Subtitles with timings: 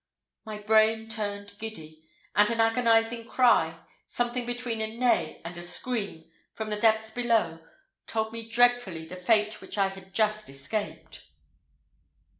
[0.45, 2.01] My brain turned giddy,
[2.35, 7.59] and an agonising cry, something between a neigh and a scream, from the depth below,
[8.07, 11.27] told me dreadfully the fate which I had just escaped.